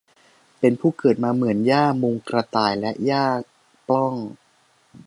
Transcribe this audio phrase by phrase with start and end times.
[0.59, 3.27] เป็นผู้เกิดมาเหมือนหญ้ามุงกระต่ายและหญ้า
[3.87, 4.15] ปล้อง